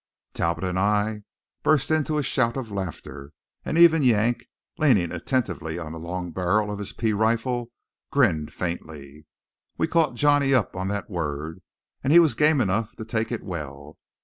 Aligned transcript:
Talbot 0.33 0.63
and 0.63 0.79
I 0.79 1.21
burst 1.61 1.91
into 1.91 2.17
a 2.17 2.23
shout 2.23 2.57
of 2.57 2.71
laughter, 2.71 3.33
and 3.63 3.77
even 3.77 4.01
Yank, 4.01 4.47
leaning 4.79 5.11
attentively 5.11 5.77
on 5.77 5.91
the 5.91 5.99
long 5.99 6.31
barrel 6.31 6.71
of 6.71 6.79
his 6.79 6.91
pea 6.91 7.13
rifle, 7.13 7.69
grinned 8.09 8.51
faintly. 8.51 9.27
We 9.77 9.85
caught 9.87 10.15
Johnny 10.15 10.55
up 10.55 10.75
on 10.75 10.87
that 10.87 11.11
word 11.11 11.61
and 12.03 12.11
he 12.11 12.17
was 12.17 12.33
game 12.33 12.61
enough 12.61 12.95
to 12.95 13.05
take 13.05 13.31
it 13.31 13.43
well. 13.43 13.99